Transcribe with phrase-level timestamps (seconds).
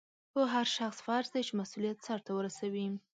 [0.33, 2.87] په هر شخص فرض دی چې مسؤلیت سرته ورسوي.